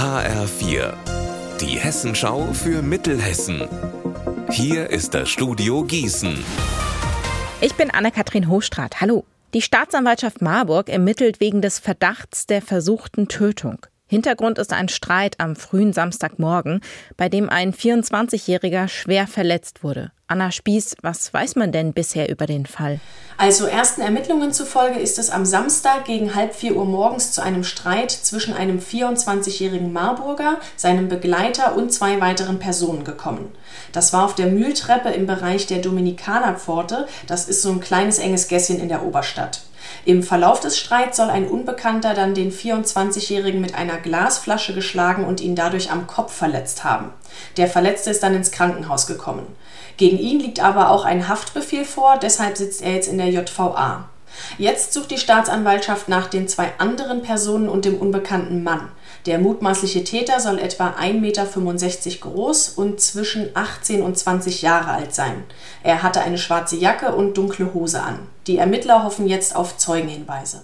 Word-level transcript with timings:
HR4, 0.00 0.94
die 1.60 1.78
Hessenschau 1.78 2.54
für 2.54 2.80
Mittelhessen. 2.80 3.68
Hier 4.50 4.88
ist 4.88 5.12
das 5.12 5.28
Studio 5.28 5.84
Gießen. 5.84 6.42
Ich 7.60 7.74
bin 7.74 7.90
Anne-Kathrin 7.90 8.48
Hochstrat. 8.48 9.02
Hallo. 9.02 9.26
Die 9.52 9.60
Staatsanwaltschaft 9.60 10.40
Marburg 10.40 10.88
ermittelt 10.88 11.38
wegen 11.38 11.60
des 11.60 11.78
Verdachts 11.78 12.46
der 12.46 12.62
versuchten 12.62 13.28
Tötung. 13.28 13.84
Hintergrund 14.10 14.58
ist 14.58 14.72
ein 14.72 14.88
Streit 14.88 15.36
am 15.38 15.54
frühen 15.54 15.92
Samstagmorgen, 15.92 16.80
bei 17.16 17.28
dem 17.28 17.48
ein 17.48 17.72
24-Jähriger 17.72 18.88
schwer 18.88 19.28
verletzt 19.28 19.84
wurde. 19.84 20.10
Anna 20.26 20.50
Spieß, 20.50 20.96
was 21.00 21.32
weiß 21.32 21.54
man 21.54 21.70
denn 21.70 21.92
bisher 21.92 22.28
über 22.28 22.46
den 22.46 22.66
Fall? 22.66 22.98
Also 23.36 23.66
ersten 23.66 24.00
Ermittlungen 24.00 24.52
zufolge 24.52 24.98
ist 24.98 25.20
es 25.20 25.30
am 25.30 25.44
Samstag 25.44 26.06
gegen 26.06 26.34
halb 26.34 26.56
vier 26.56 26.74
Uhr 26.74 26.86
morgens 26.86 27.30
zu 27.30 27.40
einem 27.40 27.62
Streit 27.62 28.10
zwischen 28.10 28.52
einem 28.52 28.80
24-jährigen 28.80 29.92
Marburger, 29.92 30.58
seinem 30.74 31.08
Begleiter 31.08 31.76
und 31.76 31.92
zwei 31.92 32.20
weiteren 32.20 32.58
Personen 32.58 33.04
gekommen. 33.04 33.52
Das 33.92 34.12
war 34.12 34.24
auf 34.24 34.34
der 34.34 34.48
Mühltreppe 34.48 35.10
im 35.10 35.26
Bereich 35.26 35.68
der 35.68 35.78
Dominikanerpforte, 35.78 37.06
das 37.28 37.48
ist 37.48 37.62
so 37.62 37.70
ein 37.70 37.78
kleines 37.78 38.18
enges 38.18 38.48
Gässchen 38.48 38.80
in 38.80 38.88
der 38.88 39.04
Oberstadt. 39.04 39.62
Im 40.04 40.22
Verlauf 40.22 40.60
des 40.60 40.78
Streits 40.78 41.16
soll 41.16 41.30
ein 41.30 41.46
Unbekannter 41.46 42.14
dann 42.14 42.34
den 42.34 42.52
24-Jährigen 42.52 43.60
mit 43.60 43.74
einer 43.74 43.98
Glasflasche 43.98 44.74
geschlagen 44.74 45.24
und 45.24 45.40
ihn 45.40 45.54
dadurch 45.54 45.90
am 45.90 46.06
Kopf 46.06 46.32
verletzt 46.32 46.84
haben. 46.84 47.12
Der 47.56 47.68
Verletzte 47.68 48.10
ist 48.10 48.22
dann 48.22 48.34
ins 48.34 48.50
Krankenhaus 48.50 49.06
gekommen. 49.06 49.46
Gegen 49.96 50.18
ihn 50.18 50.40
liegt 50.40 50.60
aber 50.60 50.90
auch 50.90 51.04
ein 51.04 51.28
Haftbefehl 51.28 51.84
vor, 51.84 52.18
deshalb 52.20 52.56
sitzt 52.56 52.82
er 52.82 52.94
jetzt 52.94 53.08
in 53.08 53.18
der 53.18 53.28
JVA. 53.28 54.08
Jetzt 54.58 54.92
sucht 54.92 55.10
die 55.10 55.18
Staatsanwaltschaft 55.18 56.08
nach 56.08 56.28
den 56.28 56.48
zwei 56.48 56.72
anderen 56.78 57.22
Personen 57.22 57.68
und 57.68 57.84
dem 57.84 57.98
unbekannten 57.98 58.62
Mann. 58.62 58.88
Der 59.26 59.38
mutmaßliche 59.38 60.04
Täter 60.04 60.40
soll 60.40 60.58
etwa 60.58 60.94
1,65 60.98 61.12
Meter 61.20 61.44
groß 62.20 62.70
und 62.70 63.00
zwischen 63.00 63.50
18 63.54 64.02
und 64.02 64.16
20 64.16 64.62
Jahre 64.62 64.92
alt 64.92 65.14
sein. 65.14 65.44
Er 65.82 66.02
hatte 66.02 66.22
eine 66.22 66.38
schwarze 66.38 66.76
Jacke 66.76 67.14
und 67.14 67.36
dunkle 67.36 67.74
Hose 67.74 68.02
an. 68.02 68.20
Die 68.46 68.56
Ermittler 68.56 69.04
hoffen 69.04 69.28
jetzt 69.28 69.54
auf 69.54 69.76
Zeugenhinweise. 69.76 70.62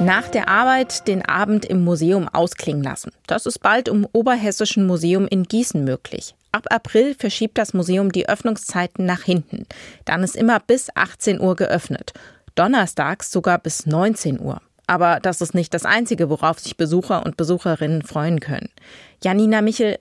Nach 0.00 0.28
der 0.28 0.48
Arbeit 0.48 1.08
den 1.08 1.24
Abend 1.24 1.64
im 1.64 1.82
Museum 1.82 2.28
ausklingen 2.28 2.84
lassen. 2.84 3.10
Das 3.26 3.46
ist 3.46 3.58
bald 3.58 3.88
im 3.88 4.06
Oberhessischen 4.12 4.86
Museum 4.86 5.26
in 5.26 5.42
Gießen 5.42 5.82
möglich. 5.84 6.34
Ab 6.52 6.66
April 6.70 7.16
verschiebt 7.18 7.58
das 7.58 7.74
Museum 7.74 8.12
die 8.12 8.28
Öffnungszeiten 8.28 9.04
nach 9.04 9.22
hinten. 9.22 9.66
Dann 10.04 10.22
ist 10.22 10.36
immer 10.36 10.60
bis 10.60 10.86
18 10.94 11.40
Uhr 11.40 11.56
geöffnet. 11.56 12.12
Donnerstags 12.54 13.30
sogar 13.30 13.58
bis 13.58 13.86
19 13.86 14.40
Uhr. 14.40 14.60
Aber 14.86 15.18
das 15.20 15.40
ist 15.40 15.54
nicht 15.54 15.72
das 15.72 15.86
Einzige, 15.86 16.28
worauf 16.28 16.58
sich 16.58 16.76
Besucher 16.76 17.24
und 17.24 17.36
Besucherinnen 17.36 18.02
freuen 18.02 18.40
können. 18.40 18.68
Janina 19.22 19.62
Michel, 19.62 19.98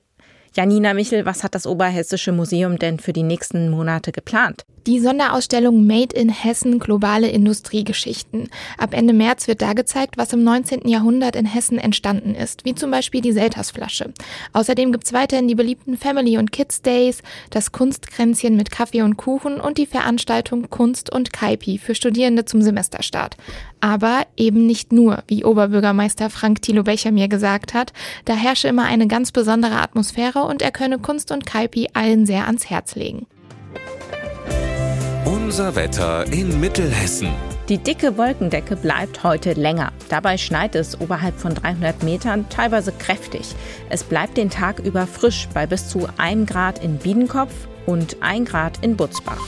Janina 0.55 0.93
Michel, 0.93 1.25
was 1.25 1.43
hat 1.43 1.55
das 1.55 1.65
Oberhessische 1.65 2.31
Museum 2.31 2.77
denn 2.77 2.99
für 2.99 3.13
die 3.13 3.23
nächsten 3.23 3.69
Monate 3.69 4.11
geplant? 4.11 4.65
Die 4.85 4.99
Sonderausstellung 4.99 5.87
Made 5.87 6.13
in 6.13 6.27
Hessen 6.27 6.77
globale 6.77 7.29
Industriegeschichten. 7.29 8.49
Ab 8.77 8.93
Ende 8.93 9.13
März 9.13 9.47
wird 9.47 9.61
da 9.61 9.71
gezeigt, 9.71 10.17
was 10.17 10.33
im 10.33 10.43
19. 10.43 10.89
Jahrhundert 10.89 11.37
in 11.37 11.45
Hessen 11.45 11.77
entstanden 11.77 12.35
ist, 12.35 12.65
wie 12.65 12.75
zum 12.75 12.91
Beispiel 12.91 13.21
die 13.21 13.31
Seltersflasche. 13.31 14.13
Außerdem 14.51 14.91
gibt's 14.91 15.13
weiterhin 15.13 15.47
die 15.47 15.55
beliebten 15.55 15.95
Family 15.95 16.37
und 16.37 16.51
Kids 16.51 16.81
Days, 16.81 17.23
das 17.49 17.71
Kunstkränzchen 17.71 18.57
mit 18.57 18.71
Kaffee 18.71 19.03
und 19.03 19.15
Kuchen 19.15 19.61
und 19.61 19.77
die 19.77 19.85
Veranstaltung 19.85 20.69
Kunst 20.69 21.09
und 21.09 21.31
Kaipi 21.31 21.77
für 21.77 21.95
Studierende 21.95 22.43
zum 22.43 22.61
Semesterstart. 22.61 23.37
Aber 23.79 24.27
eben 24.35 24.67
nicht 24.67 24.91
nur, 24.91 25.23
wie 25.27 25.45
Oberbürgermeister 25.45 26.29
Frank 26.29 26.61
Thilo 26.61 26.83
Becher 26.83 27.13
mir 27.13 27.29
gesagt 27.29 27.73
hat, 27.73 27.93
da 28.25 28.33
herrsche 28.33 28.67
immer 28.67 28.83
eine 28.83 29.07
ganz 29.07 29.31
besondere 29.31 29.81
Atmosphäre 29.81 30.43
und 30.43 30.61
er 30.61 30.71
könne 30.71 30.99
Kunst 30.99 31.31
und 31.31 31.45
Kaipi 31.45 31.87
allen 31.93 32.25
sehr 32.25 32.47
ans 32.47 32.69
Herz 32.69 32.95
legen. 32.95 33.27
Unser 35.33 35.75
Wetter 35.75 36.31
in 36.31 36.59
Mittelhessen. 36.59 37.29
Die 37.67 37.79
dicke 37.79 38.19
Wolkendecke 38.19 38.75
bleibt 38.75 39.23
heute 39.23 39.53
länger. 39.53 39.91
Dabei 40.07 40.37
schneit 40.37 40.75
es 40.75 41.01
oberhalb 41.01 41.39
von 41.39 41.55
300 41.55 42.03
Metern 42.03 42.47
teilweise 42.49 42.91
kräftig. 42.91 43.55
Es 43.89 44.03
bleibt 44.03 44.37
den 44.37 44.51
Tag 44.51 44.77
über 44.77 45.07
frisch 45.07 45.47
bei 45.51 45.65
bis 45.65 45.89
zu 45.89 46.07
1 46.17 46.47
Grad 46.47 46.83
in 46.83 46.99
Biedenkopf 46.99 47.51
und 47.87 48.21
1 48.21 48.47
Grad 48.47 48.77
in 48.83 48.95
Butzbach. 48.95 49.41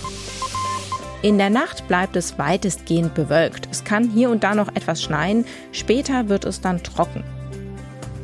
In 1.22 1.38
der 1.38 1.52
Nacht 1.52 1.88
bleibt 1.88 2.16
es 2.16 2.40
weitestgehend 2.40 3.14
bewölkt. 3.14 3.68
Es 3.70 3.84
kann 3.84 4.09
hier 4.09 4.32
und 4.32 4.44
da 4.44 4.56
noch 4.56 4.70
etwas 4.70 5.04
schneien, 5.04 5.46
später 5.72 6.30
wird 6.30 6.46
es 6.46 6.62
dann 6.62 6.82
trocken. 6.82 7.24